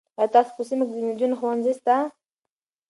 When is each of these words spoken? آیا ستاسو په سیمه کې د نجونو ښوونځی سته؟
آیا 0.17 0.29
ستاسو 0.29 0.51
په 0.57 0.63
سیمه 0.69 0.83
کې 0.87 0.93
د 0.95 0.99
نجونو 1.09 1.35
ښوونځی 1.39 1.73
سته؟ 1.79 1.95